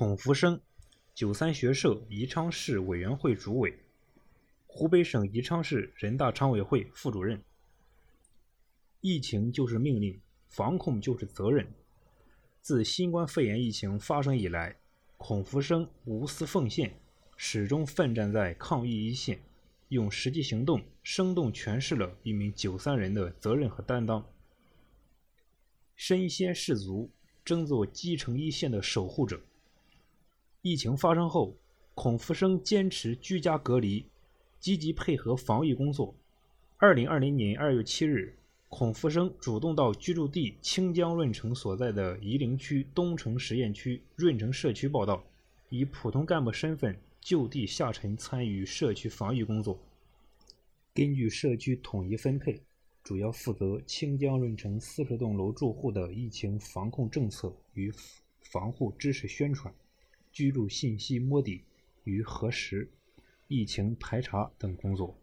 [0.00, 0.58] 孔福生，
[1.14, 3.78] 九三学社宜昌市委员会主委，
[4.66, 7.38] 湖北省宜昌市人大常委会副主任。
[9.02, 10.18] 疫情就是命令，
[10.48, 11.70] 防控就是责任。
[12.62, 14.74] 自新冠肺炎疫情发生以来，
[15.18, 16.98] 孔福生无私奉献，
[17.36, 19.38] 始终奋战在抗疫一线，
[19.90, 24.24] 用实际行动生动诠释了一名九三人的责任和担当。
[25.94, 27.10] 身先士卒，
[27.44, 29.38] 争做基层一线的守护者。
[30.62, 31.56] 疫情发生后，
[31.94, 34.04] 孔福生坚持居家隔离，
[34.58, 36.14] 积极配合防疫工作。
[36.76, 38.34] 二零二零年二月七日。
[38.68, 45.24] 孔福生主动到居住地清江润城所在的夷陵区东城实验区润城社区报到，
[45.70, 49.76] 以普通干部身份就地下沉参与社区防疫工作。
[50.94, 52.60] 根据社区统一分配，
[53.02, 57.92] 主要负责清江润城四十栋楼住户的疫情防控政策与
[58.52, 59.74] 防护知识宣传、
[60.32, 61.62] 居住信息摸底
[62.04, 62.90] 与核实、
[63.48, 65.16] 疫情排查等工作。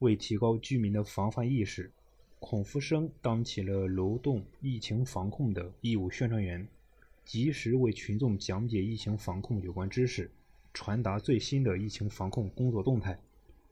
[0.00, 1.92] 为提高居民的防范意识。
[2.40, 6.68] 孔福生当起了楼栋疫情防控的义务宣传员，
[7.24, 10.30] 及时为群众讲解疫情防控有关知识，
[10.74, 13.18] 传达最新的疫情防控工作动态，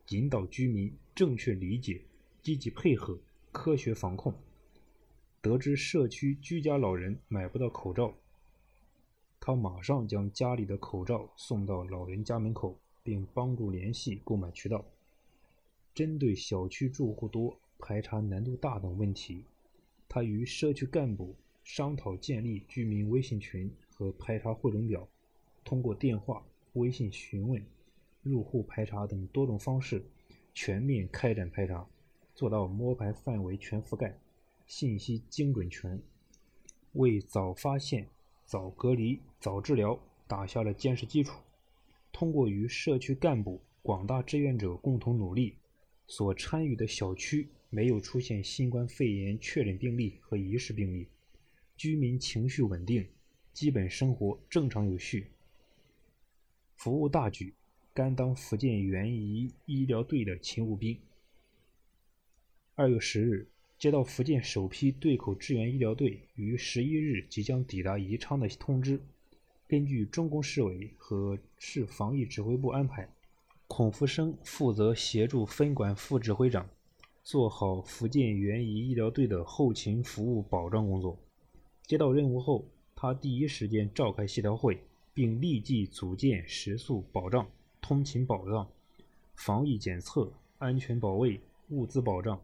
[0.09, 2.01] 引导居民正确理解、
[2.41, 4.33] 积极配合、科学防控。
[5.43, 8.17] 得知社区居家老人买不到口罩，
[9.45, 14.85] 他马上将家里的口罩送到老人家门口，并帮助联系购买渠道。
[15.93, 17.59] 针对小区住户多。
[17.85, 19.45] 排查难度大等问题，
[20.09, 21.35] 他与社区干部
[21.65, 25.09] 商讨建立居民微信群和排查汇总表，
[25.65, 27.61] 通过电话、微信询问、
[28.23, 30.05] 入户排查等多种方式，
[30.55, 31.85] 全面开展排查，
[32.37, 34.17] 做到摸排范围全覆盖，
[34.65, 36.01] 信息精准全，
[36.93, 38.07] 为早发现、
[38.53, 41.41] 早隔离、早治疗打下了坚实基础。
[42.13, 45.57] 通过与社区干部、广大志愿者共同努力，
[46.07, 47.49] 所参与的小区。
[47.71, 51.09] 没有出现新冠肺炎确诊病例和疑似病例，
[51.79, 53.09] 居民情绪稳定，
[53.55, 55.29] 基本生活正常有序。
[56.77, 57.55] 服务大局，
[57.95, 61.01] 甘当福建援医医疗队的勤务兵。
[62.75, 63.49] 二月十日，
[63.83, 69.01] 接到福建首批对口支援医疗队于十一日即将抵达宜昌的通知，
[69.67, 73.09] 根据中共市委和市防疫指挥部安排，
[73.67, 76.65] 孔福生负责协助分管副指挥长。
[77.25, 81.19] 做好福建援医医疗队的后勤服务保障工作。
[81.85, 82.65] 接到任务后，
[82.95, 84.79] 他第一时间召开协调会，
[85.13, 87.51] 并立即组建食宿保障、
[87.81, 88.65] 通勤保障、
[89.35, 92.41] 防疫检测、安全保卫、物资保障、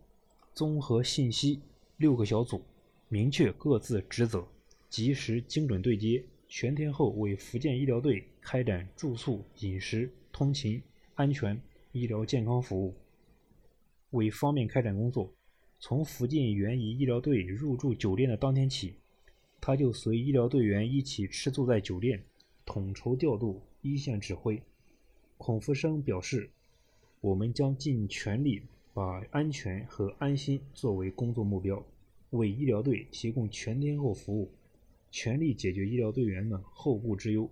[0.55, 1.61] 综合信息
[1.97, 2.63] 六个小组，
[3.09, 4.47] 明确各自职责，
[4.89, 10.83] 及时精准对接，全天候为福建医疗队开展住宿、饮食、通勤、
[11.15, 11.61] 安全、
[11.93, 12.95] 医疗健康服务。
[14.11, 15.33] 为方便开展工作，
[15.79, 18.95] 从福建援医医疗队入住酒店的当天起，
[19.61, 22.25] 他就随医疗队员一起吃住在酒店，
[22.65, 24.63] 统筹调度，一线指挥。
[25.37, 26.51] 孔福生表示
[27.21, 28.63] ：“我们将尽全力
[28.99, 31.81] 把安全和安心作为工作目标，
[32.31, 34.51] 为医疗队提供全天候服务，
[35.13, 37.49] 全力解决医疗队员们后顾之忧。”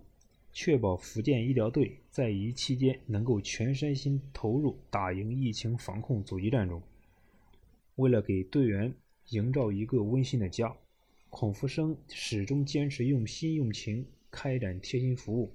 [0.51, 6.81] 确保福建医疗队在疫期间能够全身心投入打赢疫情防控阻击战中。
[7.95, 8.93] 为了给队员
[9.29, 10.75] 营造一个温馨的家，
[11.29, 15.53] 孔福生始终坚持用心用情开展贴心服务。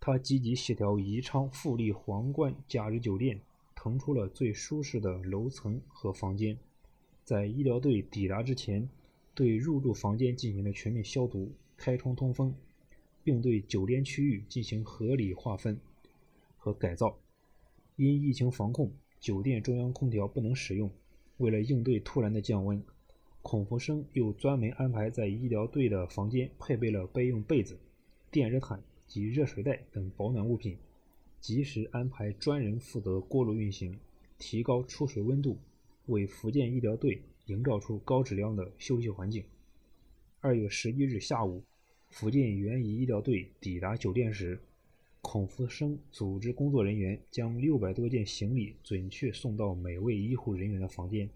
[0.00, 3.38] 他积极协调宜昌富力皇冠假日酒店
[3.86, 6.58] 腾出了最舒适的楼层和房间，
[7.22, 8.90] 在医疗队抵达之前，
[9.32, 12.52] 对入住房间进行了全面消毒、开窗通风。
[13.22, 15.80] 并对酒店区域进行合理划分
[16.56, 17.18] 和改造。
[17.96, 20.88] 因疫情防控，酒店中央空调不能使用。
[21.38, 22.80] 为了应对突然的降温，
[23.42, 27.78] 孔福生又专门安排在医疗队的房间配备了备用被子、
[28.30, 30.76] 电热毯及热水袋等保暖物品，
[31.40, 33.98] 及时安排专人负责锅炉运行，
[34.38, 35.58] 提高出水温度，
[36.06, 39.44] 为福建医疗队营造出高质量的休息环境。
[40.40, 41.62] 二月十一日下午。
[42.08, 44.58] 福建援医医疗队抵达酒店时，
[45.20, 51.28] 孔福生组织工作人员将六百多件行李准确送到每位医护人员的房间。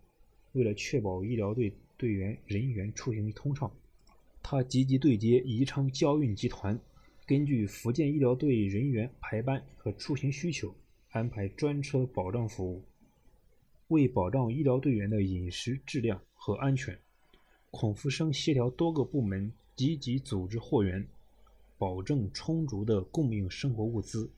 [0.52, 3.70] 为了确保医疗队队员人员出行通畅，
[4.42, 6.80] 他积极对接宜昌交运集团，
[7.30, 10.74] 根据福建医疗队人员排班和出行需求，
[11.10, 12.82] 安排专车保障服务。
[13.86, 16.98] 为保障医疗队员的饮食质量和安全，
[17.70, 19.52] 孔福生协调多个部门。
[19.76, 21.06] 积极组织货源，
[21.78, 24.28] 保证充足的供应生活物资，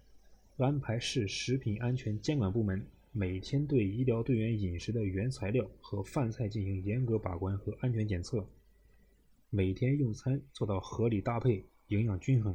[0.59, 8.47] 安排市食品安全监管部门每天对医疗队员饮食的原材料和饭菜进行严格把关和安全检测，
[9.49, 12.55] 每天用餐做到合理搭配、营养均衡，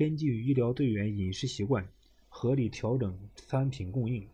[0.00, 1.86] 根据医疗队员饮食习惯，
[2.30, 4.26] 合理调整餐品供应，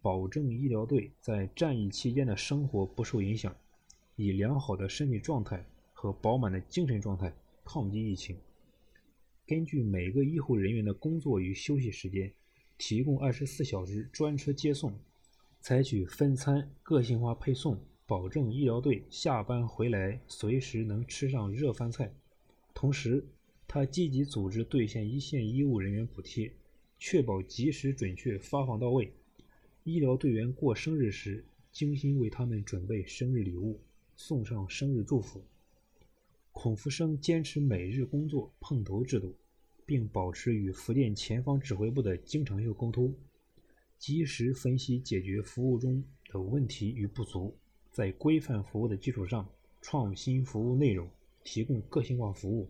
[0.00, 3.52] 保证医疗队在战役期间的生活不受影响，
[4.14, 7.34] 以良好的身体状态和饱满的精神状态
[7.64, 8.36] 抗击疫情。
[9.44, 12.32] 根据每个医护人员的工作与休息时间，
[12.78, 14.94] 提供二十四小时专车接送，
[15.58, 17.76] 采取分餐、个性化配送，
[18.06, 22.14] 保证医疗队下班回来随时能吃上热饭菜。
[22.72, 23.26] 同时，
[23.74, 26.52] 他积极组织兑现一线医务人员补贴，
[26.98, 29.10] 确保及时准确发放到位。
[29.84, 31.42] 医疗队员过生日时，
[31.72, 33.80] 精心为他们准备生日礼物，
[34.14, 35.40] 送上生日祝福。
[36.52, 39.34] 孔福生坚持每日工作碰头制度，
[39.86, 43.14] 并保持与福建前方指挥部的经常性沟通，
[43.98, 47.56] 及时分析解决服务中的问题与不足，
[47.90, 49.48] 在规范服务的基础上
[49.80, 51.08] 创新服务内容，
[51.42, 52.68] 提供个性化服务，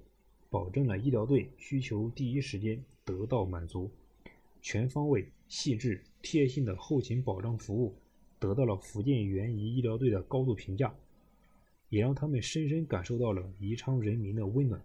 [0.52, 3.90] 保证了医疗队需求第一时间得到满足，
[4.60, 7.96] 全方位、细致、贴心的后勤保障服务
[8.38, 10.94] 得到了福建援医医疗队的高度评价。
[11.88, 14.82] 也让他们深深感受到了宜昌人民的温暖，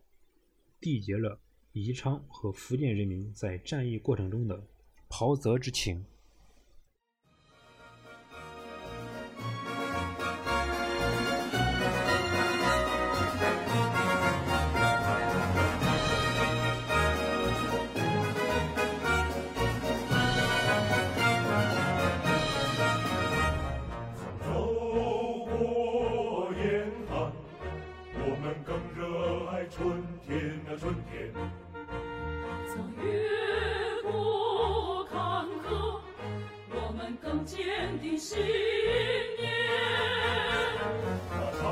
[0.80, 1.38] 缔结了
[1.74, 4.66] 宜昌和福建人民在战役过程中的
[5.10, 6.06] 袍泽之情。
[30.68, 31.32] 的春天，
[32.68, 33.08] 曾越
[34.04, 36.02] 过坎坷，
[36.72, 38.38] 我们更坚定信
[39.40, 39.50] 念。
[41.30, 41.64] 他长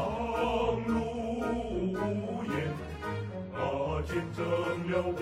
[0.88, 0.96] 路
[1.44, 2.56] 无言，
[3.54, 3.60] 啊，
[4.08, 4.40] 见证
[4.90, 5.20] 了我。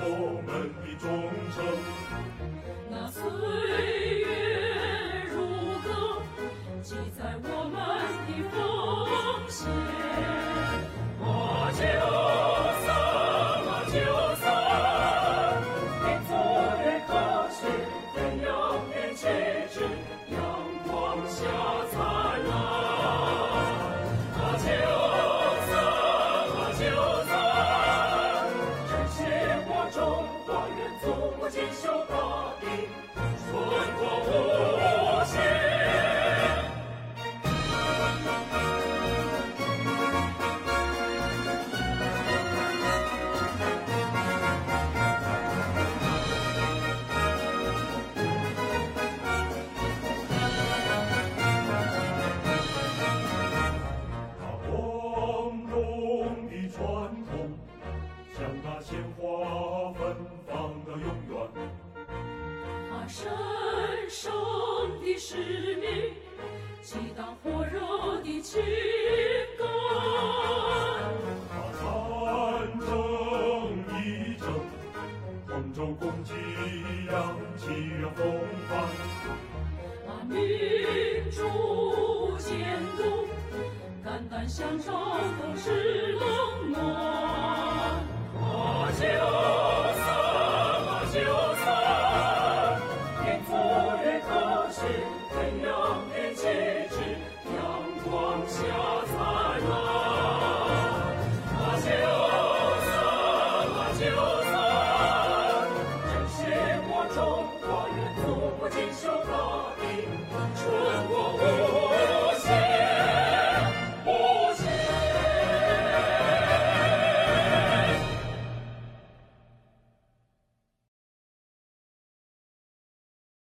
[84.54, 85.03] 相撞。